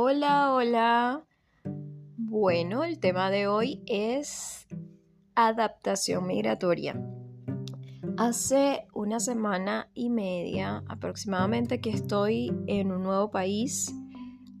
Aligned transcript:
Hola, 0.00 0.54
hola. 0.54 1.24
Bueno, 2.16 2.84
el 2.84 3.00
tema 3.00 3.30
de 3.30 3.48
hoy 3.48 3.82
es 3.86 4.68
adaptación 5.34 6.24
migratoria. 6.24 6.94
Hace 8.16 8.86
una 8.94 9.18
semana 9.18 9.90
y 9.94 10.10
media 10.10 10.84
aproximadamente 10.86 11.80
que 11.80 11.90
estoy 11.90 12.52
en 12.68 12.92
un 12.92 13.02
nuevo 13.02 13.32
país. 13.32 13.92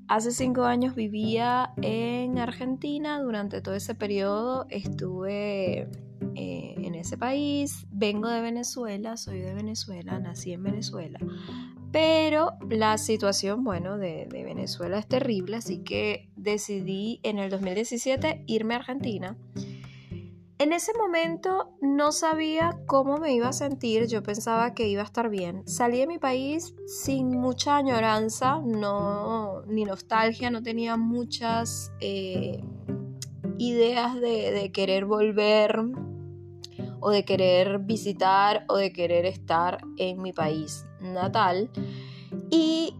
Hace 0.08 0.32
cinco 0.32 0.64
años 0.64 0.96
vivía 0.96 1.72
en 1.82 2.40
Argentina. 2.40 3.22
Durante 3.22 3.60
todo 3.60 3.76
ese 3.76 3.94
periodo 3.94 4.66
estuve 4.70 5.88
eh, 6.34 6.74
en 6.78 6.96
ese 6.96 7.16
país. 7.16 7.86
Vengo 7.92 8.28
de 8.28 8.40
Venezuela, 8.40 9.16
soy 9.16 9.38
de 9.38 9.54
Venezuela, 9.54 10.18
nací 10.18 10.52
en 10.52 10.64
Venezuela. 10.64 11.20
Pero 11.90 12.58
la 12.68 12.98
situación, 12.98 13.64
bueno, 13.64 13.96
de, 13.96 14.28
Venezuela 14.30 14.98
es 14.98 15.06
terrible, 15.06 15.56
así 15.56 15.78
que 15.78 16.28
decidí 16.36 17.20
en 17.22 17.38
el 17.38 17.50
2017 17.50 18.44
irme 18.46 18.74
a 18.74 18.78
Argentina. 18.78 19.36
En 20.58 20.72
ese 20.72 20.92
momento 20.98 21.76
no 21.80 22.10
sabía 22.10 22.76
cómo 22.86 23.18
me 23.18 23.32
iba 23.32 23.48
a 23.48 23.52
sentir, 23.52 24.06
yo 24.08 24.24
pensaba 24.24 24.74
que 24.74 24.88
iba 24.88 25.02
a 25.02 25.04
estar 25.04 25.30
bien. 25.30 25.62
Salí 25.68 25.98
de 25.98 26.08
mi 26.08 26.18
país 26.18 26.74
sin 26.86 27.30
mucha 27.30 27.76
añoranza, 27.76 28.60
no, 28.64 29.62
ni 29.66 29.84
nostalgia, 29.84 30.50
no 30.50 30.62
tenía 30.62 30.96
muchas 30.96 31.92
eh, 32.00 32.60
ideas 33.56 34.14
de, 34.16 34.50
de 34.50 34.72
querer 34.72 35.04
volver 35.04 35.80
o 37.00 37.10
de 37.10 37.24
querer 37.24 37.78
visitar 37.80 38.64
o 38.68 38.76
de 38.76 38.92
querer 38.92 39.26
estar 39.26 39.78
en 39.96 40.22
mi 40.22 40.32
país 40.32 40.84
natal. 41.00 41.70
Y 42.50 42.94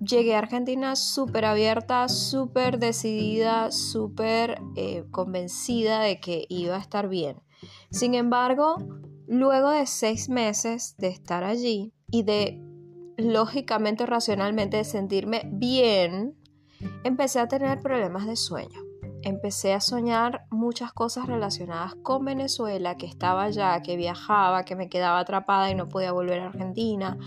llegué 0.00 0.34
a 0.34 0.38
Argentina 0.38 0.96
súper 0.96 1.44
abierta, 1.44 2.08
súper 2.08 2.78
decidida, 2.78 3.70
súper 3.70 4.60
eh, 4.76 5.04
convencida 5.10 6.00
de 6.00 6.20
que 6.20 6.46
iba 6.48 6.76
a 6.76 6.80
estar 6.80 7.08
bien. 7.08 7.36
Sin 7.90 8.14
embargo, 8.14 8.76
luego 9.26 9.70
de 9.70 9.86
seis 9.86 10.28
meses 10.28 10.96
de 10.98 11.08
estar 11.08 11.44
allí 11.44 11.92
y 12.10 12.22
de 12.22 12.60
lógicamente, 13.16 14.06
racionalmente, 14.06 14.82
sentirme 14.84 15.42
bien, 15.52 16.34
empecé 17.04 17.38
a 17.38 17.48
tener 17.48 17.80
problemas 17.80 18.26
de 18.26 18.36
sueño 18.36 18.89
empecé 19.22 19.72
a 19.72 19.80
soñar 19.80 20.46
muchas 20.50 20.92
cosas 20.92 21.26
relacionadas 21.26 21.94
con 22.02 22.24
Venezuela, 22.24 22.96
que 22.96 23.06
estaba 23.06 23.44
allá, 23.44 23.80
que 23.82 23.96
viajaba, 23.96 24.64
que 24.64 24.76
me 24.76 24.88
quedaba 24.88 25.18
atrapada 25.18 25.70
y 25.70 25.74
no 25.74 25.88
podía 25.88 26.12
volver 26.12 26.40
a 26.40 26.46
Argentina. 26.46 27.18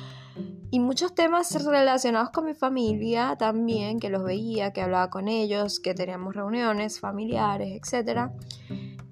Y 0.71 0.79
muchos 0.79 1.13
temas 1.13 1.53
relacionados 1.63 2.31
con 2.31 2.45
mi 2.45 2.55
familia 2.55 3.35
también, 3.37 3.99
que 3.99 4.09
los 4.09 4.23
veía, 4.23 4.73
que 4.73 4.81
hablaba 4.81 5.09
con 5.09 5.27
ellos, 5.27 5.79
que 5.79 5.93
teníamos 5.93 6.35
reuniones 6.35 6.99
familiares, 6.99 7.79
etc. 7.79 8.31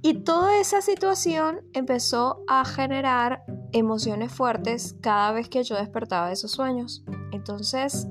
Y 0.01 0.23
toda 0.23 0.59
esa 0.59 0.81
situación 0.81 1.61
empezó 1.73 2.43
a 2.47 2.65
generar 2.65 3.43
emociones 3.71 4.31
fuertes 4.31 4.95
cada 5.01 5.31
vez 5.31 5.49
que 5.49 5.63
yo 5.63 5.75
despertaba 5.75 6.27
de 6.27 6.33
esos 6.33 6.51
sueños. 6.51 7.03
Entonces 7.31 8.07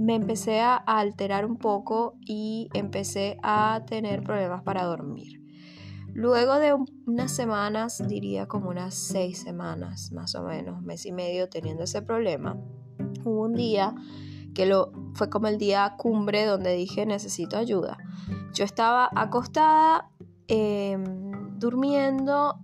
me 0.00 0.14
empecé 0.14 0.62
a 0.62 0.76
alterar 0.76 1.44
un 1.44 1.58
poco 1.58 2.14
y 2.24 2.70
empecé 2.72 3.36
a 3.42 3.82
tener 3.86 4.22
problemas 4.22 4.62
para 4.62 4.84
dormir. 4.84 5.42
Luego 6.14 6.54
de 6.54 6.74
unas 7.06 7.30
semanas, 7.30 8.02
diría 8.08 8.48
como 8.48 8.70
unas 8.70 8.94
seis 8.94 9.42
semanas 9.42 10.10
más 10.12 10.34
o 10.34 10.42
menos, 10.42 10.80
mes 10.80 11.04
y 11.04 11.12
medio 11.12 11.50
teniendo 11.50 11.84
ese 11.84 12.00
problema, 12.00 12.56
hubo 13.26 13.42
un 13.42 13.52
día 13.52 13.94
que 14.54 14.64
lo, 14.64 14.90
fue 15.12 15.28
como 15.28 15.48
el 15.48 15.58
día 15.58 15.94
cumbre 15.98 16.46
donde 16.46 16.72
dije 16.72 17.04
necesito 17.04 17.58
ayuda. 17.58 17.98
Yo 18.54 18.64
estaba 18.64 19.10
acostada 19.14 20.08
em, 20.48 21.58
durmiendo 21.58 22.58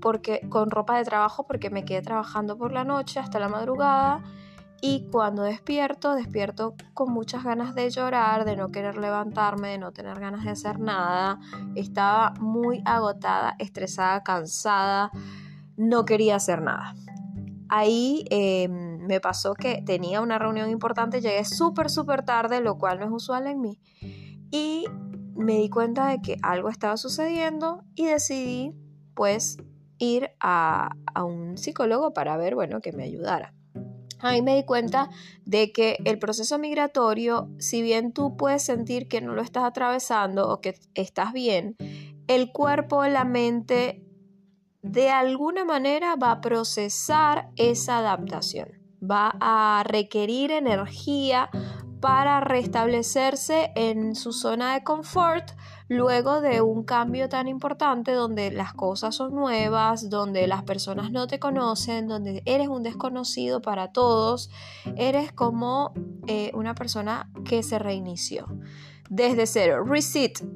porque, 0.00 0.40
con 0.48 0.70
ropa 0.70 0.98
de 0.98 1.04
trabajo 1.04 1.48
porque 1.48 1.68
me 1.68 1.84
quedé 1.84 2.02
trabajando 2.02 2.56
por 2.56 2.70
la 2.70 2.84
noche 2.84 3.18
hasta 3.18 3.40
la 3.40 3.48
madrugada 3.48 4.22
y 4.80 5.06
cuando 5.10 5.42
despierto, 5.42 6.14
despierto 6.14 6.74
con 6.92 7.12
muchas 7.12 7.44
ganas 7.44 7.74
de 7.74 7.88
llorar, 7.90 8.44
de 8.44 8.56
no 8.56 8.68
querer 8.68 8.98
levantarme, 8.98 9.68
de 9.68 9.78
no 9.78 9.92
tener 9.92 10.20
ganas 10.20 10.44
de 10.44 10.50
hacer 10.50 10.78
nada. 10.78 11.40
Estaba 11.74 12.34
muy 12.40 12.82
agotada, 12.84 13.54
estresada, 13.58 14.22
cansada, 14.22 15.10
no 15.76 16.04
quería 16.04 16.36
hacer 16.36 16.60
nada. 16.62 16.94
Ahí 17.68 18.24
em, 18.30 18.98
me 19.06 19.20
pasó 19.20 19.54
que 19.54 19.82
tenía 19.84 20.20
una 20.20 20.38
reunión 20.38 20.70
importante, 20.70 21.20
llegué 21.20 21.44
súper, 21.44 21.90
súper 21.90 22.22
tarde, 22.24 22.60
lo 22.60 22.78
cual 22.78 23.00
no 23.00 23.06
es 23.06 23.12
usual 23.12 23.46
en 23.46 23.60
mí. 23.60 23.80
Y 24.50 24.84
me 25.34 25.54
di 25.54 25.70
cuenta 25.70 26.06
de 26.08 26.20
que 26.20 26.36
algo 26.42 26.68
estaba 26.68 26.96
sucediendo 26.96 27.82
y 27.94 28.06
decidí 28.06 28.72
pues 29.14 29.56
ir 29.98 30.30
a, 30.40 30.90
a 31.14 31.24
un 31.24 31.56
psicólogo 31.56 32.12
para 32.12 32.36
ver, 32.36 32.54
bueno, 32.54 32.80
que 32.80 32.92
me 32.92 33.04
ayudara 33.04 33.55
ahí 34.20 34.42
me 34.42 34.56
di 34.56 34.64
cuenta 34.64 35.10
de 35.44 35.72
que 35.72 35.98
el 36.04 36.18
proceso 36.18 36.58
migratorio, 36.58 37.48
si 37.58 37.82
bien 37.82 38.12
tú 38.12 38.36
puedes 38.36 38.62
sentir 38.62 39.08
que 39.08 39.20
no 39.20 39.34
lo 39.34 39.42
estás 39.42 39.64
atravesando 39.64 40.48
o 40.48 40.60
que 40.60 40.78
estás 40.94 41.32
bien, 41.32 41.76
el 42.26 42.52
cuerpo, 42.52 43.04
la 43.06 43.24
mente, 43.24 44.02
de 44.82 45.10
alguna 45.10 45.64
manera 45.64 46.16
va 46.16 46.32
a 46.32 46.40
procesar 46.40 47.50
esa 47.56 47.98
adaptación, 47.98 48.68
va 49.02 49.36
a 49.40 49.84
requerir 49.84 50.50
energía 50.50 51.50
para 52.06 52.38
restablecerse 52.38 53.72
en 53.74 54.14
su 54.14 54.32
zona 54.32 54.74
de 54.74 54.84
confort 54.84 55.50
luego 55.88 56.40
de 56.40 56.60
un 56.60 56.84
cambio 56.84 57.28
tan 57.28 57.48
importante 57.48 58.12
donde 58.12 58.52
las 58.52 58.74
cosas 58.74 59.16
son 59.16 59.34
nuevas, 59.34 60.08
donde 60.08 60.46
las 60.46 60.62
personas 60.62 61.10
no 61.10 61.26
te 61.26 61.40
conocen, 61.40 62.06
donde 62.06 62.44
eres 62.44 62.68
un 62.68 62.84
desconocido 62.84 63.60
para 63.60 63.90
todos, 63.90 64.52
eres 64.94 65.32
como 65.32 65.94
eh, 66.28 66.52
una 66.54 66.76
persona 66.76 67.28
que 67.44 67.64
se 67.64 67.76
reinició 67.76 68.46
desde 69.10 69.48
cero, 69.48 69.82
reset, 69.84 70.46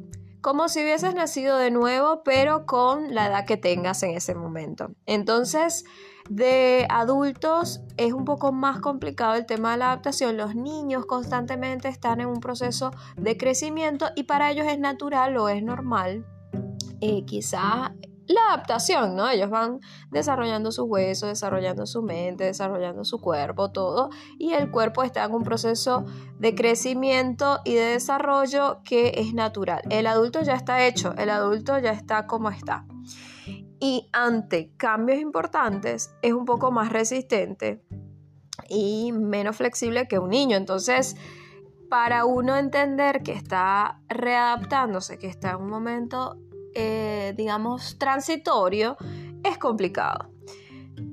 como 0.41 0.69
si 0.69 0.85
hubieses 0.85 1.17
nacido 1.17 1.59
de 1.59 1.73
nuevo, 1.73 2.23
pero 2.23 2.65
con 2.65 3.13
la 3.13 3.27
edad 3.27 3.45
que 3.45 3.57
tengas 3.57 4.05
en 4.05 4.11
ese 4.11 4.37
momento. 4.37 4.93
Entonces, 5.05 5.85
de 6.31 6.87
adultos 6.89 7.81
es 7.97 8.13
un 8.13 8.25
poco 8.25 8.53
más 8.53 8.79
complicado 8.79 9.35
el 9.35 9.47
tema 9.47 9.73
de 9.73 9.79
la 9.79 9.87
adaptación. 9.87 10.37
Los 10.37 10.55
niños 10.55 11.05
constantemente 11.05 11.89
están 11.89 12.21
en 12.21 12.29
un 12.29 12.39
proceso 12.39 12.93
de 13.17 13.37
crecimiento 13.37 14.07
y 14.15 14.23
para 14.23 14.51
ellos 14.53 14.67
es 14.69 14.79
natural 14.79 15.37
o 15.37 15.49
es 15.49 15.63
normal. 15.63 16.25
Eh, 17.01 17.25
quizá 17.27 17.93
la 18.29 18.41
adaptación, 18.51 19.17
¿no? 19.17 19.29
Ellos 19.29 19.51
van 19.51 19.81
desarrollando 20.13 20.71
sus 20.71 20.85
huesos, 20.89 21.29
desarrollando 21.29 21.85
su 21.85 22.01
mente, 22.01 22.45
desarrollando 22.45 23.05
su 23.05 23.21
cuerpo, 23.21 23.73
todo, 23.73 24.11
y 24.39 24.53
el 24.53 24.71
cuerpo 24.71 25.03
está 25.03 25.25
en 25.25 25.35
un 25.35 25.43
proceso 25.43 26.05
de 26.39 26.55
crecimiento 26.55 27.59
y 27.65 27.75
de 27.75 27.87
desarrollo 27.87 28.83
que 28.85 29.15
es 29.17 29.35
natural. 29.35 29.83
El 29.91 30.07
adulto 30.07 30.43
ya 30.43 30.55
está 30.55 30.87
hecho, 30.87 31.13
el 31.19 31.29
adulto 31.29 31.77
ya 31.81 31.91
está 31.91 32.29
como 32.29 32.51
está 32.51 32.85
y 33.81 34.09
ante 34.13 34.73
cambios 34.77 35.19
importantes 35.19 36.15
es 36.23 36.35
un 36.35 36.45
poco 36.45 36.71
más 36.71 36.93
resistente 36.93 37.83
y 38.69 39.11
menos 39.13 39.57
flexible 39.57 40.07
que 40.07 40.19
un 40.19 40.31
niño. 40.31 40.57
Entonces, 40.57 41.17
para 41.89 42.25
uno 42.27 42.57
entender 42.57 43.23
que 43.23 43.33
está 43.33 44.01
readaptándose, 44.09 45.19
que 45.19 45.27
está 45.27 45.53
en 45.53 45.57
un 45.57 45.71
momento, 45.71 46.37
eh, 46.75 47.35
digamos, 47.37 47.99
transitorio, 47.99 48.97
es 49.43 49.59
complicado. 49.59 50.31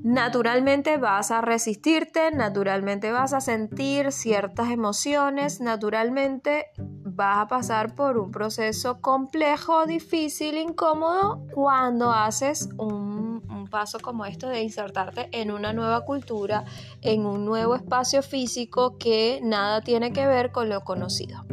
Naturalmente 0.08 0.98
vas 0.98 1.32
a 1.32 1.42
resistirte, 1.42 2.32
naturalmente 2.32 3.12
vas 3.12 3.34
a 3.34 3.42
sentir 3.42 4.14
ciertas 4.14 4.72
emociones, 4.72 5.60
naturalmente 5.60 6.68
vas 6.78 7.40
a 7.40 7.48
pasar 7.50 7.94
por 7.94 8.18
un 8.18 8.32
proceso 8.32 9.02
complejo, 9.02 9.86
difícil, 9.86 10.56
incómodo 10.56 11.46
cuando 11.54 12.14
haces 12.14 12.70
un, 12.78 13.68
paso 13.70 14.00
como 14.00 14.26
esto 14.26 14.48
de 14.48 14.64
insertarte 14.64 15.28
en 15.34 15.52
una 15.52 15.74
nueva 15.74 16.06
cultura, 16.06 16.64
en 17.02 17.26
un 17.26 17.44
nuevo 17.44 17.76
espacio 17.76 18.24
físico 18.24 18.98
que 18.98 19.42
nada 19.44 19.82
tiene 19.82 20.14
que 20.14 20.26
ver 20.26 20.54
con 20.54 20.70
lo 20.70 20.86
conocido. 20.86 21.46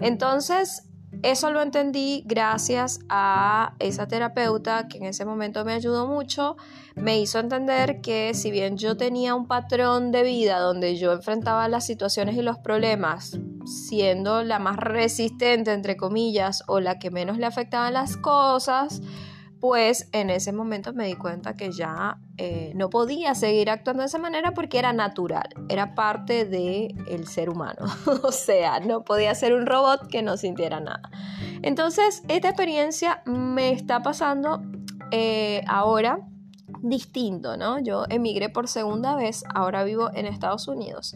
Entonces, 0.00 0.91
eso 1.22 1.50
lo 1.50 1.60
entendí 1.60 2.22
gracias 2.26 3.00
a 3.08 3.74
esa 3.78 4.08
terapeuta 4.08 4.88
que 4.88 4.98
en 4.98 5.04
ese 5.04 5.24
momento 5.24 5.64
me 5.64 5.74
ayudó 5.74 6.06
mucho. 6.06 6.56
Me 6.94 7.20
hizo 7.20 7.38
entender 7.38 8.00
que 8.00 8.32
si 8.34 8.50
bien 8.50 8.78
yo 8.78 8.96
tenía 8.96 9.34
un 9.34 9.46
patrón 9.46 10.10
de 10.10 10.22
vida 10.22 10.58
donde 10.58 10.96
yo 10.96 11.12
enfrentaba 11.12 11.68
las 11.68 11.84
situaciones 11.86 12.36
y 12.36 12.42
los 12.42 12.58
problemas 12.58 13.38
siendo 13.66 14.42
la 14.42 14.58
más 14.58 14.76
resistente, 14.76 15.72
entre 15.72 15.96
comillas, 15.96 16.64
o 16.66 16.80
la 16.80 16.98
que 16.98 17.10
menos 17.10 17.38
le 17.38 17.46
afectaban 17.46 17.92
las 17.92 18.16
cosas, 18.16 19.02
pues 19.62 20.08
en 20.10 20.28
ese 20.28 20.52
momento 20.52 20.92
me 20.92 21.06
di 21.06 21.14
cuenta 21.14 21.54
que 21.54 21.70
ya 21.70 22.18
eh, 22.36 22.72
no 22.74 22.90
podía 22.90 23.36
seguir 23.36 23.70
actuando 23.70 24.00
de 24.00 24.08
esa 24.08 24.18
manera 24.18 24.54
porque 24.54 24.76
era 24.76 24.92
natural, 24.92 25.48
era 25.68 25.94
parte 25.94 26.44
del 26.44 26.96
el 27.06 27.28
ser 27.28 27.48
humano, 27.48 27.84
o 28.24 28.32
sea, 28.32 28.80
no 28.80 29.04
podía 29.04 29.32
ser 29.36 29.54
un 29.54 29.64
robot 29.64 30.08
que 30.08 30.20
no 30.20 30.36
sintiera 30.36 30.80
nada. 30.80 31.08
Entonces, 31.62 32.24
esta 32.26 32.48
experiencia 32.48 33.22
me 33.24 33.70
está 33.70 34.02
pasando 34.02 34.60
eh, 35.12 35.62
ahora 35.68 36.18
distinto, 36.80 37.56
¿no? 37.56 37.78
Yo 37.78 38.06
emigré 38.08 38.48
por 38.48 38.66
segunda 38.66 39.14
vez, 39.14 39.44
ahora 39.54 39.84
vivo 39.84 40.10
en 40.12 40.26
Estados 40.26 40.66
Unidos. 40.66 41.14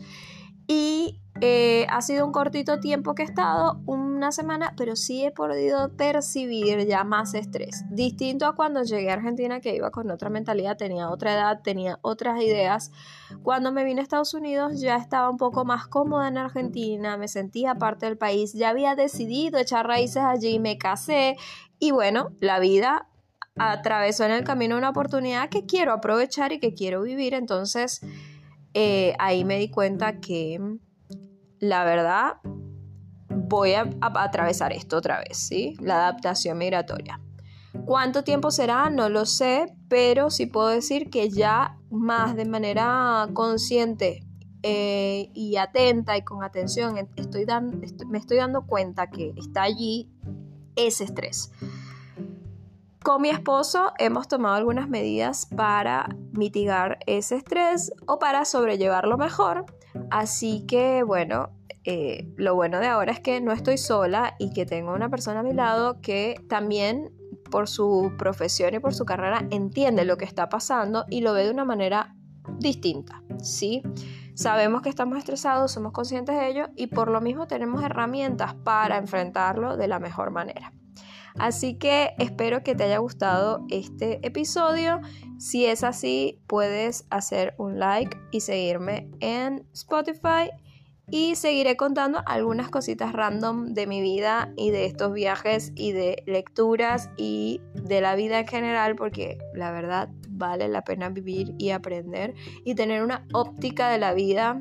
Y 0.69 1.21
eh, 1.41 1.87
ha 1.91 2.01
sido 2.01 2.25
un 2.25 2.31
cortito 2.31 2.79
tiempo 2.79 3.17
que 3.17 3.23
he 3.23 3.27
estado, 3.27 3.81
una 4.17 4.33
semana, 4.33 4.75
pero 4.77 4.97
sí 4.97 5.25
he 5.25 5.31
podido 5.31 5.95
percibir 5.97 6.87
ya 6.87 7.05
más 7.05 7.35
estrés. 7.35 7.85
Distinto 7.91 8.47
a 8.47 8.55
cuando 8.55 8.83
llegué 8.83 9.11
a 9.11 9.15
Argentina, 9.15 9.61
que 9.61 9.75
iba 9.75 9.91
con 9.91 10.11
otra 10.11 10.31
mentalidad, 10.31 10.77
tenía 10.77 11.11
otra 11.11 11.35
edad, 11.35 11.61
tenía 11.63 11.99
otras 12.03 12.41
ideas. 12.43 12.91
Cuando 13.43 13.73
me 13.73 13.85
vine 13.85 14.01
a 14.01 14.03
Estados 14.03 14.35
Unidos 14.35 14.81
ya 14.81 14.97
estaba 14.97 15.31
un 15.31 15.37
poco 15.37 15.65
más 15.65 15.87
cómoda 15.87 16.29
en 16.29 16.39
Argentina, 16.39 17.17
me 17.17 17.29
sentía 17.29 17.75
parte 17.75 18.07
del 18.07 18.19
país, 18.19 18.53
ya 18.53 18.71
había 18.71 18.95
decidido 18.95 19.59
echar 19.59 19.87
raíces 19.87 20.23
allí, 20.23 20.59
me 20.59 20.79
casé 20.79 21.37
y 21.79 21.91
bueno, 21.91 22.31
la 22.41 22.59
vida 22.59 23.09
atravesó 23.57 24.25
en 24.25 24.33
el 24.33 24.45
camino 24.45 24.77
una 24.77 24.91
oportunidad 24.91 25.49
que 25.49 25.67
quiero 25.67 25.93
aprovechar 25.93 26.53
y 26.53 26.61
que 26.61 26.75
quiero 26.75 27.03
vivir, 27.03 27.35
entonces 27.35 28.01
eh, 28.75 29.15
ahí 29.19 29.45
me 29.45 29.59
di 29.59 29.71
cuenta 29.71 30.21
que 30.21 30.61
la 31.59 31.85
verdad 31.85 32.35
voy 33.49 33.75
a, 33.75 33.89
atravesar 34.01 34.73
esto 34.73 34.97
otra 34.97 35.19
vez, 35.21 35.37
¿sí? 35.37 35.77
La 35.81 35.97
adaptación 35.97 36.59
migratoria. 36.59 37.21
¿Cuánto 37.85 38.25
tiempo 38.25 38.51
será? 38.51 38.91
No 38.91 39.09
lo 39.09 39.27
sé, 39.27 39.75
pero 39.89 40.31
sí 40.31 40.47
puedo 40.47 40.69
decir 40.69 41.11
que 41.11 41.29
ya 41.29 41.79
más 41.91 42.35
de 42.35 42.47
manera 42.47 43.29
consciente 43.35 44.23
eh, 44.63 45.31
y 45.35 45.57
atenta 45.57 46.17
y 46.17 46.23
con 46.23 46.43
atención 46.43 46.97
estoy 47.17 47.47
me 48.09 48.19
estoy 48.19 48.39
dando 48.39 48.67
cuenta 48.67 49.11
que 49.11 49.33
está 49.37 49.63
allí 49.63 50.11
ese 50.75 51.05
estrés. 51.05 51.53
Con 53.03 53.23
mi 53.23 53.29
esposo 53.29 53.93
hemos 53.99 54.27
tomado 54.27 54.57
algunas 54.57 54.89
medidas 54.89 55.47
para 55.47 56.09
mitigar 56.33 56.99
ese 57.07 57.37
estrés 57.37 57.93
o 58.07 58.19
para 58.19 58.45
sobrellevarlo 58.45 59.17
mejor. 59.17 59.65
Así 60.11 60.67
que 60.67 61.05
bueno, 61.05 61.51
eh, 61.87 62.29
lo 62.37 62.56
bueno 62.56 62.81
de 62.81 62.88
ahora 62.88 63.12
es 63.12 63.21
que 63.21 63.41
no 63.41 63.53
estoy 63.53 63.79
sola 63.79 64.35
y 64.41 64.53
que 64.53 64.67
tengo 64.67 64.93
una 64.93 65.09
persona 65.09 65.41
a 65.41 65.43
mi 65.44 65.53
lado 65.53 66.00
que 66.00 66.41
también 66.49 67.12
por 67.50 67.69
su 67.69 68.12
profesión 68.19 68.75
y 68.75 68.81
por 68.81 68.93
su 68.93 69.05
carrera 69.05 69.47
entiende 69.50 70.05
lo 70.05 70.17
que 70.17 70.25
está 70.25 70.49
pasando 70.49 71.05
y 71.09 71.21
lo 71.21 71.33
ve 71.33 71.44
de 71.44 71.53
una 71.53 71.65
manera 71.65 72.17
distinta, 72.59 73.23
¿sí? 73.41 73.83
Sabemos 74.35 74.83
que 74.83 74.88
estamos 74.88 75.17
estresados, 75.17 75.71
somos 75.71 75.93
conscientes 75.93 76.37
de 76.37 76.49
ello 76.49 76.67
y 76.75 76.88
por 76.88 77.09
lo 77.09 77.21
mismo 77.21 77.47
tenemos 77.47 77.85
herramientas 77.85 78.55
para 78.55 78.99
enfrentarlo 78.99 79.77
de 79.77 79.87
la 79.87 80.00
mejor 80.00 80.33
manera. 80.33 80.73
Así 81.38 81.79
que 81.79 82.15
espero 82.19 82.65
que 82.65 82.75
te 82.75 82.85
haya 82.85 82.99
gustado 82.99 83.65
este 83.71 84.27
episodio. 84.27 85.00
Si 85.38 85.67
es 85.67 85.85
así, 85.85 86.41
puedes 86.49 87.06
hacer 87.11 87.55
un 87.59 87.79
like 87.79 88.19
y 88.33 88.41
seguirme 88.41 89.09
en 89.21 89.67
Spotify. 89.73 90.50
Y 91.08 91.37
seguiré 91.37 91.76
contando 91.76 92.20
algunas 92.26 92.69
cositas 92.69 93.12
random 93.12 93.75
de 93.75 93.87
mi 93.87 94.00
vida 94.00 94.53
y 94.56 94.70
de 94.70 94.87
estos 94.87 95.12
viajes 95.12 95.73
y 95.76 95.93
de 95.93 96.25
lecturas 96.26 97.11
y 97.17 97.61
de 97.75 98.00
la 98.00 98.17
vida 98.17 98.41
en 98.41 98.49
general 98.49 98.97
porque 98.97 99.38
la 99.55 99.70
verdad 99.70 100.08
vale 100.29 100.69
la 100.69 100.82
pena 100.82 101.08
vivir 101.08 101.55
y 101.58 101.70
aprender 101.70 102.35
y 102.64 102.75
tener 102.75 103.05
una 103.05 103.25
óptica 103.32 103.88
de 103.88 103.99
la 103.99 104.14
vida 104.14 104.61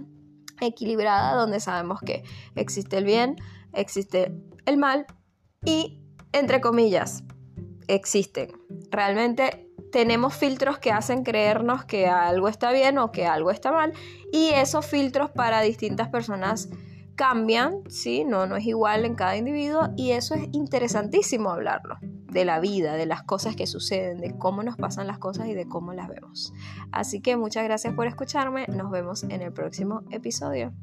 equilibrada 0.62 1.36
donde 1.36 1.59
sabemos 1.59 2.00
que 2.01 2.24
existe 2.56 2.98
el 2.98 3.06
bien, 3.06 3.38
existe 3.74 4.31
el 4.65 4.77
mal 4.77 5.07
y 5.65 6.00
entre 6.31 6.62
comillas, 6.62 7.24
existen. 7.88 8.51
Realmente 8.91 9.64
tenemos 9.95 10.36
filtros 10.36 10.77
que 10.77 10.92
hacen 10.92 11.24
creernos 11.24 11.86
que 11.86 12.07
algo 12.07 12.50
está 12.50 12.74
bien 12.74 12.97
o 12.97 13.13
que 13.13 13.25
algo 13.25 13.50
está 13.50 13.71
mal 13.71 13.94
y 14.30 14.50
esos 14.50 14.86
filtros 14.86 15.31
para 15.31 15.62
distintas 15.62 16.09
personas 16.09 16.68
cambian, 17.15 17.80
¿sí? 17.88 18.25
No, 18.25 18.45
no 18.45 18.57
es 18.57 18.65
igual 18.65 19.06
en 19.06 19.15
cada 19.15 19.38
individuo 19.38 19.88
y 19.95 20.12
eso 20.12 20.36
es 20.36 20.50
interesantísimo 20.51 21.50
hablarlo, 21.50 21.95
de 22.01 22.44
la 22.44 22.59
vida, 22.59 22.95
de 22.97 23.06
las 23.06 23.24
cosas 23.24 23.56
que 23.56 23.68
suceden, 23.68 24.19
de 24.19 24.38
cómo 24.38 24.63
nos 24.63 24.75
pasan 24.75 25.07
las 25.07 25.18
cosas 25.18 25.47
y 25.47 25.53
de 25.53 25.65
cómo 25.65 25.94
las 25.94 26.09
vemos. 26.09 26.51
Así 26.91 27.21
que 27.21 27.38
muchas 27.38 27.63
gracias 27.63 27.94
por 27.94 28.06
escucharme, 28.06 28.65
nos 28.68 28.91
vemos 28.91 29.24
en 29.24 29.41
el 29.41 29.53
próximo 29.53 30.01
episodio. 30.12 30.74